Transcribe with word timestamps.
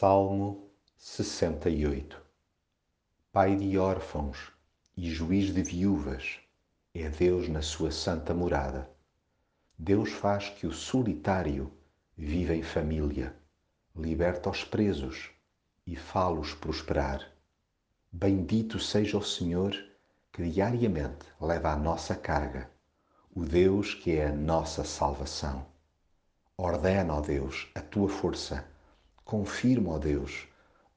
Salmo 0.00 0.70
68 0.96 2.22
Pai 3.32 3.56
de 3.56 3.76
órfãos 3.76 4.52
e 4.96 5.10
juiz 5.10 5.52
de 5.52 5.60
viúvas 5.60 6.38
é 6.94 7.08
Deus 7.08 7.48
na 7.48 7.62
sua 7.62 7.90
santa 7.90 8.32
morada. 8.32 8.88
Deus 9.76 10.12
faz 10.12 10.50
que 10.50 10.68
o 10.68 10.72
solitário 10.72 11.72
viva 12.16 12.54
em 12.54 12.62
família, 12.62 13.34
liberta 13.96 14.48
os 14.48 14.62
presos 14.62 15.30
e 15.84 15.96
fá-los 15.96 16.54
prosperar. 16.54 17.32
Bendito 18.12 18.78
seja 18.78 19.18
o 19.18 19.24
Senhor 19.24 19.74
que 20.30 20.48
diariamente 20.48 21.26
leva 21.40 21.72
a 21.72 21.76
nossa 21.76 22.14
carga, 22.14 22.70
o 23.34 23.44
Deus 23.44 23.94
que 23.94 24.12
é 24.12 24.28
a 24.28 24.32
nossa 24.32 24.84
salvação. 24.84 25.66
Ordena, 26.56 27.14
ó 27.14 27.20
Deus, 27.20 27.68
a 27.74 27.80
tua 27.80 28.08
força 28.08 28.77
confirma, 29.28 29.90
ó 29.90 29.98
Deus, 29.98 30.48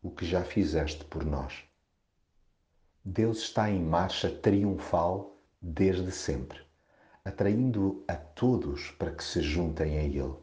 o 0.01 0.09
que 0.09 0.25
já 0.25 0.41
fizeste 0.41 1.03
por 1.03 1.25
nós. 1.25 1.65
Deus 3.03 3.39
está 3.39 3.69
em 3.69 3.83
marcha 3.83 4.29
triunfal 4.29 5.37
desde 5.61 6.13
sempre, 6.13 6.57
atraindo 7.25 8.05
a 8.07 8.15
todos 8.15 8.89
para 8.91 9.11
que 9.11 9.21
se 9.21 9.41
juntem 9.41 9.97
a 9.97 10.03
Ele. 10.03 10.33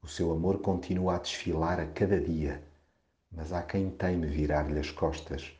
O 0.00 0.08
seu 0.08 0.32
amor 0.32 0.60
continua 0.62 1.16
a 1.16 1.18
desfilar 1.18 1.78
a 1.78 1.86
cada 1.86 2.18
dia, 2.18 2.66
mas 3.30 3.52
há 3.52 3.62
quem 3.62 3.90
teme 3.90 4.26
virar-lhe 4.26 4.80
as 4.80 4.90
costas 4.90 5.52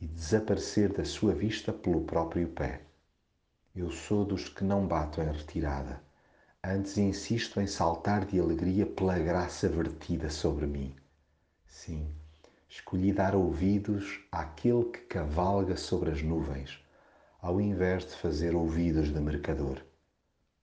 e 0.00 0.08
desaparecer 0.08 0.92
da 0.92 1.04
sua 1.04 1.32
vista 1.32 1.72
pelo 1.72 2.02
próprio 2.02 2.48
pé. 2.48 2.80
Eu 3.76 3.92
sou 3.92 4.24
dos 4.24 4.48
que 4.48 4.64
não 4.64 4.88
bato 4.88 5.22
em 5.22 5.30
retirada 5.30 6.04
Antes 6.68 6.98
insisto 6.98 7.60
em 7.60 7.66
saltar 7.68 8.24
de 8.24 8.40
alegria 8.40 8.84
pela 8.84 9.16
graça 9.16 9.68
vertida 9.68 10.28
sobre 10.28 10.66
mim. 10.66 10.96
Sim, 11.64 12.12
escolhi 12.68 13.12
dar 13.12 13.36
ouvidos 13.36 14.26
àquele 14.32 14.82
que 14.86 14.98
cavalga 15.02 15.76
sobre 15.76 16.10
as 16.10 16.20
nuvens, 16.22 16.84
ao 17.40 17.60
invés 17.60 18.04
de 18.04 18.16
fazer 18.16 18.56
ouvidos 18.56 19.14
de 19.14 19.20
mercador. 19.20 19.80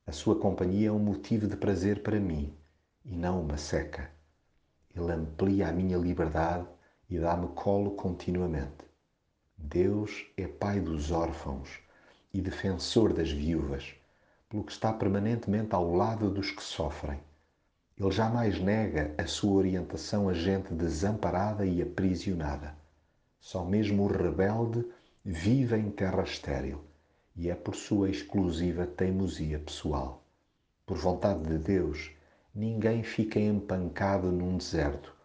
A 0.06 0.12
sua 0.12 0.38
companhia 0.38 0.90
é 0.90 0.92
um 0.92 1.00
motivo 1.00 1.48
de 1.48 1.56
prazer 1.56 2.04
para 2.04 2.20
mim 2.20 2.54
e 3.06 3.16
não 3.16 3.40
uma 3.40 3.56
seca. 3.56 4.12
Ele 4.94 5.10
amplia 5.10 5.70
a 5.70 5.72
minha 5.72 5.98
liberdade 5.98 6.68
e 7.10 7.18
dá-me 7.18 7.48
colo 7.56 7.92
continuamente. 7.92 8.84
Deus 9.58 10.26
é 10.36 10.48
pai 10.48 10.82
dos 10.82 11.12
órfãos 11.12 11.80
e 12.34 12.42
defensor 12.42 13.14
das 13.14 13.32
viúvas 13.32 13.96
pelo 14.54 14.64
que 14.64 14.72
está 14.72 14.94
permanentemente 14.94 15.74
ao 15.74 15.96
lado 15.96 16.30
dos 16.30 16.52
que 16.52 16.62
sofrem. 16.62 17.20
Ele 17.98 18.12
jamais 18.12 18.60
nega 18.60 19.12
a 19.18 19.26
sua 19.26 19.54
orientação 19.54 20.30
a 20.30 20.34
gente 20.36 20.72
desamparada 20.76 21.66
e 21.66 21.82
aprisionada. 21.82 22.76
Só 23.40 23.66
mesmo 23.66 24.04
o 24.04 24.08
rebelde 24.08 24.86
vive 25.26 25.76
em 25.76 25.90
terra 25.90 26.22
estéril 26.22 26.84
e 27.36 27.50
é 27.50 27.56
por 27.56 27.74
sua 27.74 28.12
exclusiva 28.12 28.86
teimosia 28.86 29.58
pessoal. 29.58 30.24
Por 30.86 31.00
vontade 31.00 31.44
de 31.46 31.58
Deus, 31.58 32.12
ninguém 32.54 33.02
fica 33.02 33.40
empancado 33.40 34.32
num 34.32 34.56
deserto, 34.56 35.16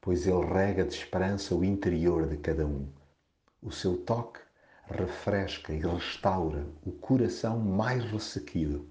pois 0.00 0.28
ele 0.28 0.46
rega 0.46 0.84
de 0.84 0.94
esperança 0.94 1.56
o 1.56 1.64
interior 1.64 2.28
de 2.28 2.36
cada 2.36 2.64
um. 2.64 2.86
O 3.60 3.72
seu 3.72 3.96
toque 3.96 4.38
refresca 4.88 5.72
e 5.72 5.80
restaura 5.80 6.66
o 6.84 6.92
coração 6.92 7.58
mais 7.58 8.04
ressequido. 8.04 8.88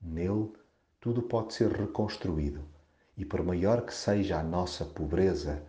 Nele, 0.00 0.52
tudo 1.00 1.22
pode 1.22 1.54
ser 1.54 1.70
reconstruído, 1.70 2.64
e 3.16 3.24
por 3.24 3.42
maior 3.44 3.82
que 3.82 3.94
seja 3.94 4.38
a 4.38 4.42
nossa 4.42 4.84
pobreza, 4.84 5.62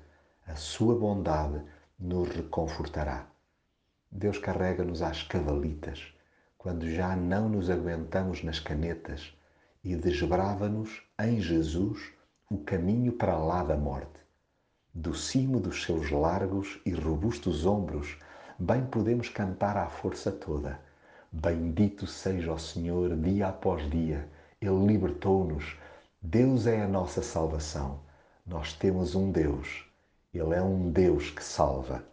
a 0.45 0.55
sua 0.55 0.95
bondade 0.95 1.61
nos 1.99 2.29
reconfortará. 2.29 3.27
Deus 4.09 4.37
carrega-nos 4.37 5.01
às 5.01 5.23
cavalitas, 5.23 6.13
quando 6.57 6.89
já 6.89 7.15
não 7.15 7.49
nos 7.49 7.69
aguentamos 7.69 8.43
nas 8.43 8.59
canetas, 8.59 9.33
e 9.83 9.95
desbrava-nos 9.95 11.01
em 11.19 11.39
Jesus 11.39 12.11
o 12.49 12.57
caminho 12.59 13.13
para 13.13 13.37
lá 13.37 13.63
da 13.63 13.75
morte. 13.75 14.19
Do 14.93 15.13
cimo 15.13 15.59
dos 15.59 15.83
seus 15.83 16.09
largos 16.09 16.79
e 16.85 16.91
robustos 16.91 17.65
ombros, 17.65 18.17
bem 18.59 18.85
podemos 18.85 19.29
cantar 19.29 19.77
à 19.77 19.87
força 19.87 20.31
toda. 20.31 20.79
Bendito 21.31 22.07
seja 22.07 22.53
o 22.53 22.59
Senhor 22.59 23.15
dia 23.15 23.49
após 23.49 23.89
dia, 23.89 24.27
Ele 24.61 24.85
libertou-nos. 24.87 25.77
Deus 26.21 26.65
é 26.65 26.81
a 26.81 26.87
nossa 26.87 27.21
salvação. 27.21 27.99
Nós 28.45 28.73
temos 28.73 29.13
um 29.13 29.31
Deus, 29.31 29.85
Ele 30.33 30.55
é 30.55 30.61
um 30.61 30.89
Deus 30.89 31.29
que 31.29 31.43
salva. 31.43 32.03